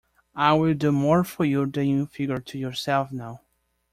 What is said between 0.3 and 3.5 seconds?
I will do more for you than you figure to yourself now.